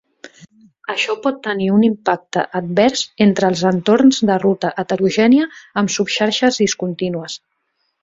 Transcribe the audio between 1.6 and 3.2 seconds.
un impacte advers